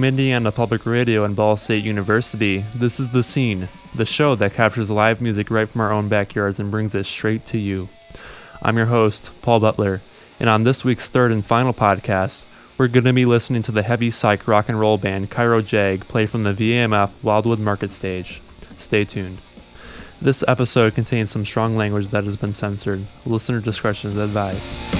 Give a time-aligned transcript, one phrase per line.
[0.00, 4.54] From Indiana Public Radio and Ball State University, this is The Scene, the show that
[4.54, 7.90] captures live music right from our own backyards and brings it straight to you.
[8.62, 10.00] I'm your host, Paul Butler,
[10.38, 12.44] and on this week's third and final podcast,
[12.78, 16.08] we're going to be listening to the heavy psych rock and roll band Cairo Jag
[16.08, 18.40] play from the VAMF Wildwood Market stage.
[18.78, 19.36] Stay tuned.
[20.18, 23.04] This episode contains some strong language that has been censored.
[23.26, 24.99] Listener discretion is advised.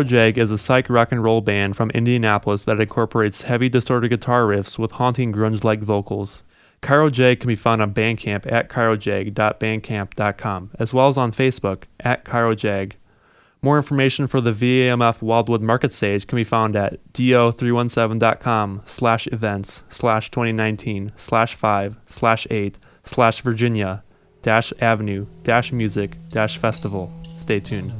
[0.00, 4.08] Cairo Jag is a psych rock and roll band from Indianapolis that incorporates heavy distorted
[4.08, 6.42] guitar riffs with haunting grunge like vocals.
[6.80, 12.24] Cairo Jag can be found on Bandcamp at cairojag.bandcamp.com, as well as on Facebook at
[12.24, 12.96] Cairo Jag.
[13.60, 19.84] More information for the VAMF Wildwood Market Stage can be found at do317.com slash events
[19.90, 24.02] slash 2019 slash 5 slash 8 slash Virginia
[24.40, 27.12] dash avenue dash music dash festival.
[27.38, 27.92] Stay tuned.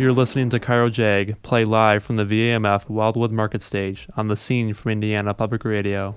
[0.00, 4.36] You're listening to Cairo Jag play live from the VAMF Wildwood Market Stage on the
[4.36, 6.16] scene from Indiana Public Radio.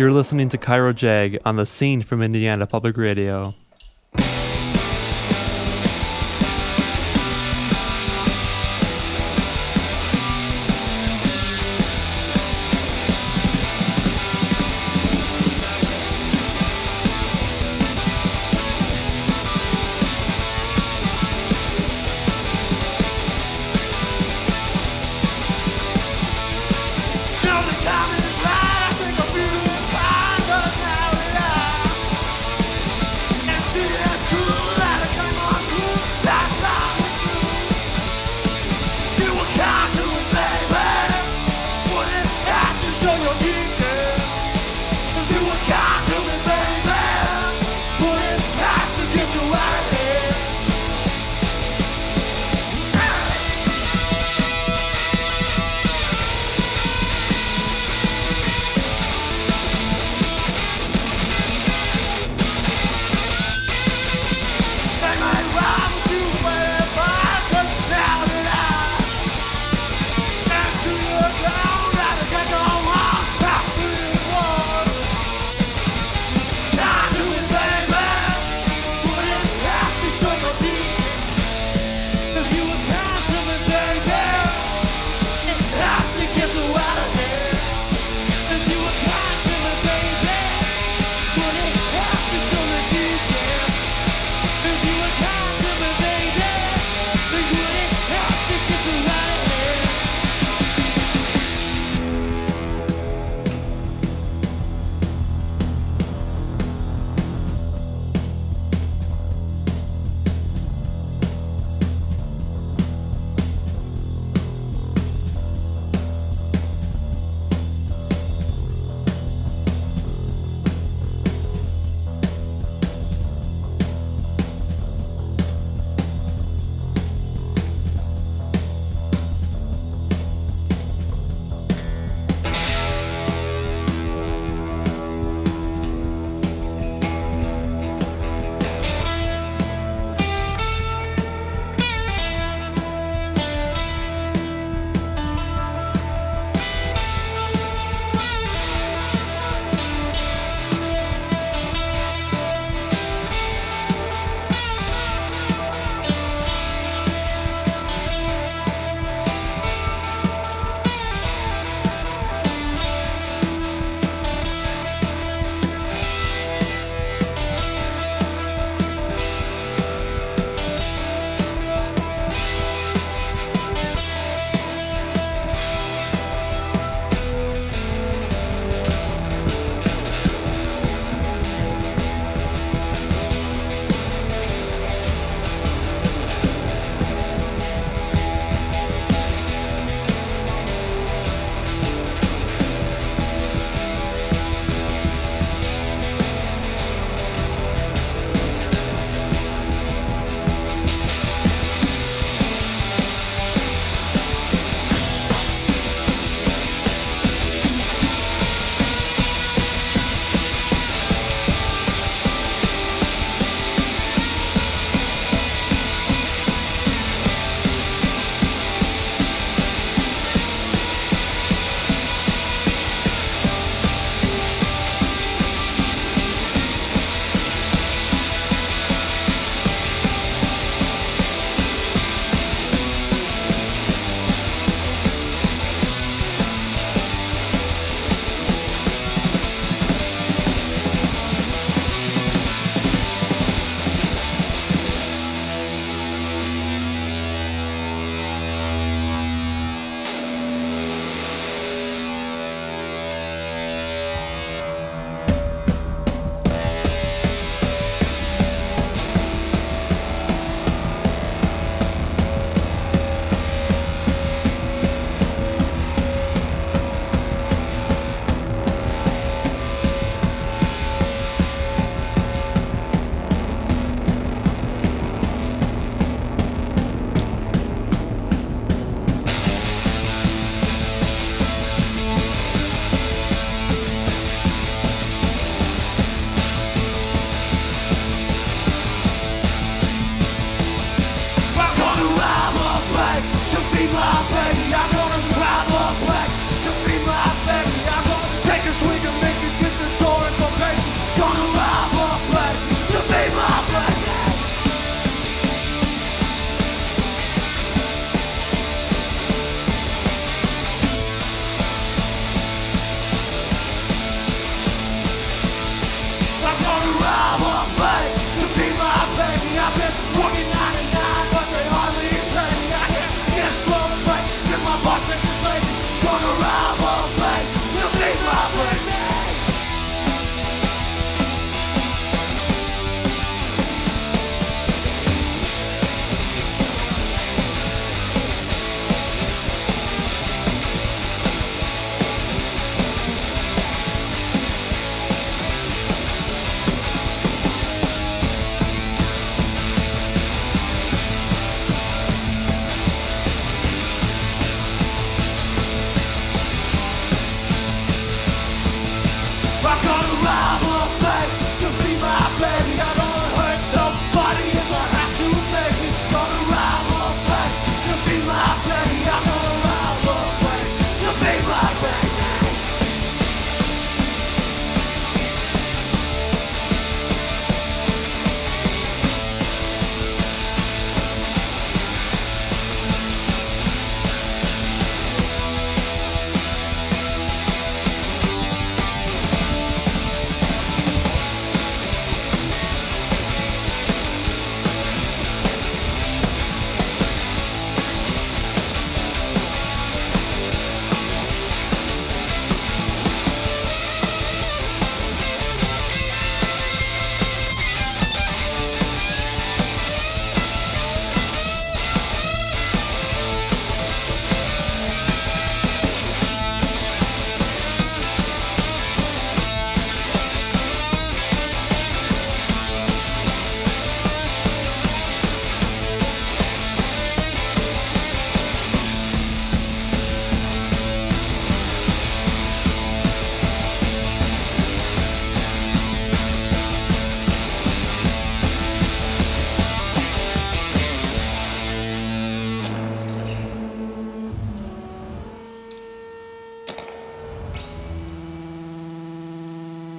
[0.00, 3.52] You're listening to Cairo Jag on the scene from Indiana Public Radio.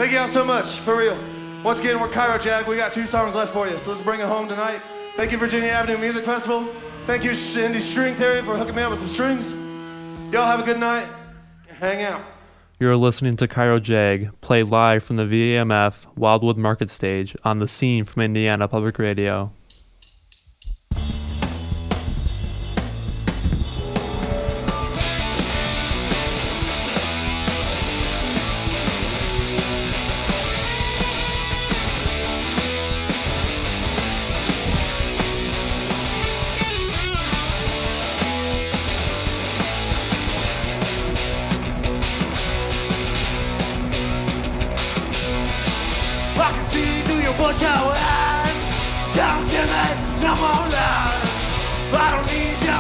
[0.02, 1.16] Thank y'all so much, for real.
[1.64, 2.66] Once again, we're Cairo Jag.
[2.66, 4.82] We got two songs left for you, so let's bring it home tonight.
[5.16, 6.68] Thank you, Virginia Avenue Music Festival.
[7.06, 9.52] Thank you, Cindy String Theory, for hooking me up with some strings.
[10.34, 11.08] Y'all have a good night.
[11.80, 12.20] Hang out.
[12.80, 17.68] You're listening to Cairo Jag, played live from the VAMF Wildwood Market stage on the
[17.68, 19.54] scene from Indiana Public Radio.
[47.32, 48.52] się podziałem
[49.16, 49.84] Zamkniemy
[50.22, 51.22] na moment
[51.92, 52.71] Baron idzie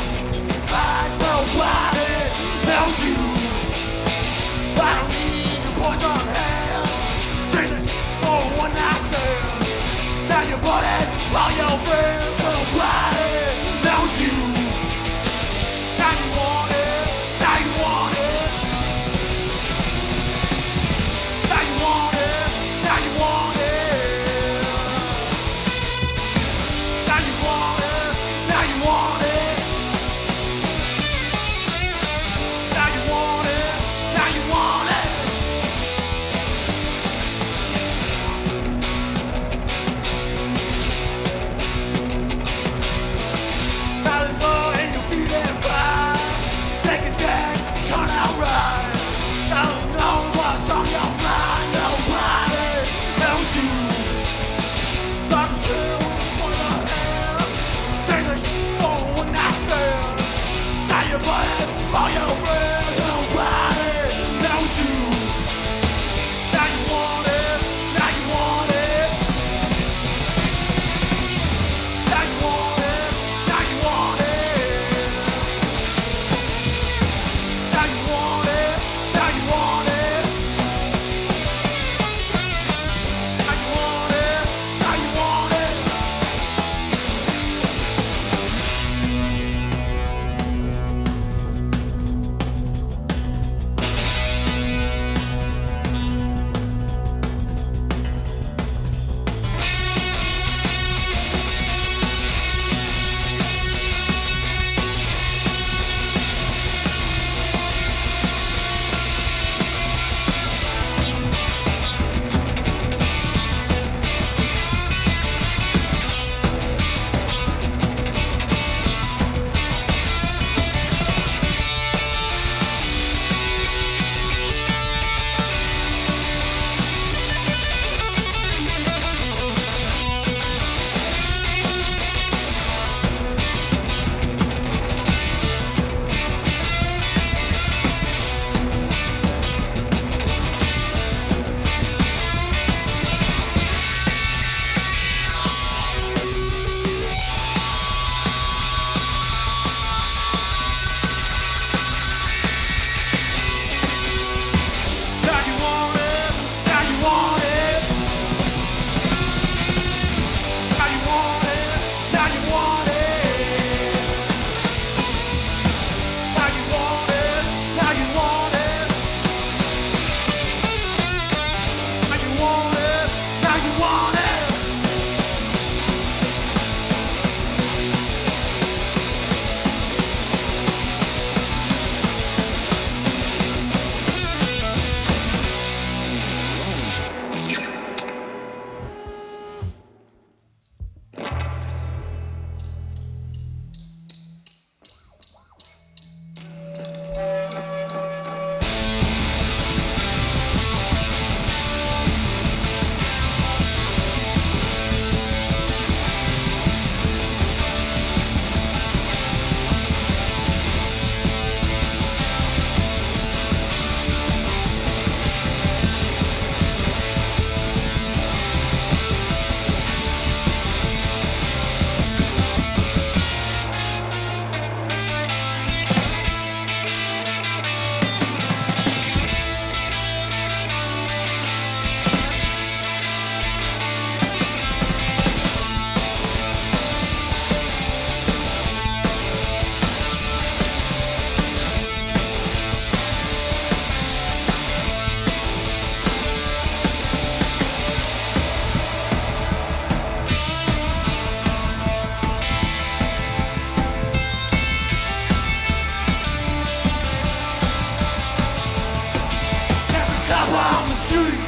[261.12, 261.41] street.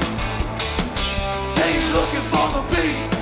[1.64, 3.13] He's looking for the beat.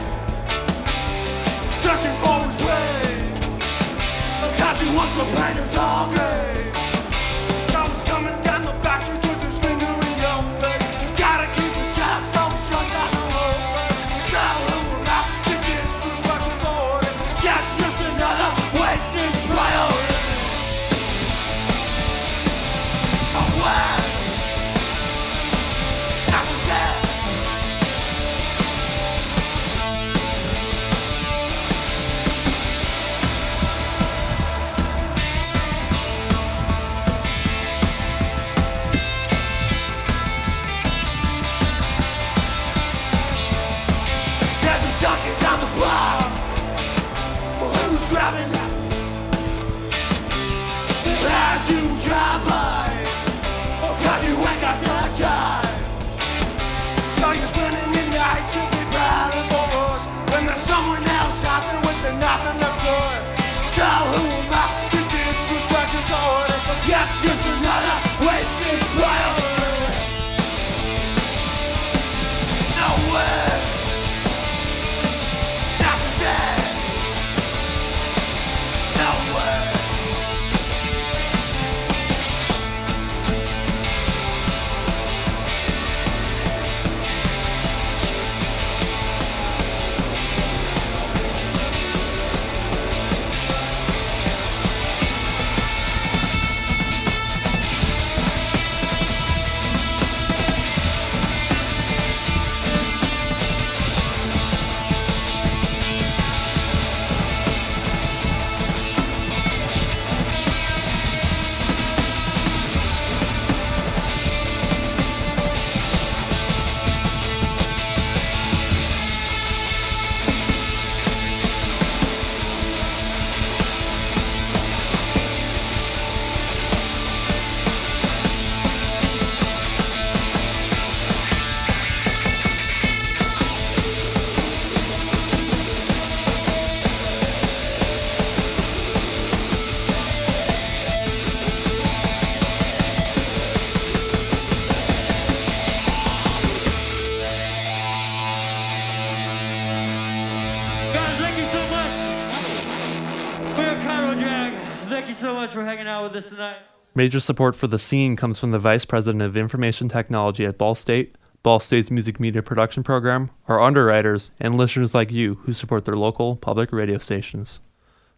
[157.01, 160.75] Major support for the scene comes from the Vice President of Information Technology at Ball
[160.75, 165.85] State, Ball State's Music Media Production Program, our underwriters, and listeners like you who support
[165.85, 167.59] their local public radio stations.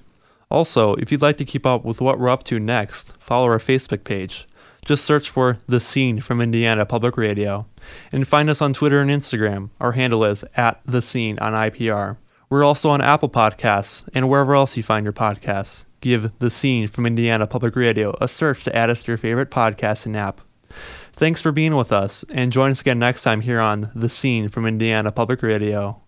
[0.52, 3.60] Also, if you'd like to keep up with what we're up to next, follow our
[3.60, 4.46] Facebook page.
[4.86, 7.65] Just search for The Scene from Indiana Public Radio.
[8.12, 9.69] And find us on Twitter and Instagram.
[9.80, 12.17] Our handle is at The Scene on IPR.
[12.50, 15.86] We're also on Apple Podcasts and wherever else you find your podcasts.
[16.02, 19.50] Give The Scene from Indiana Public Radio a search to add us to your favorite
[19.50, 20.41] podcasting app.
[21.13, 24.50] Thanks for being with us, and join us again next time here on The Scene
[24.50, 26.03] from Indiana Public Radio.